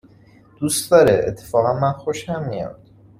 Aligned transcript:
دوست 0.59 0.91
داره، 0.91 1.25
اتفاقاً 1.27 1.79
من 1.79 1.91
خوشم 1.91 2.43
میاد 2.49 2.81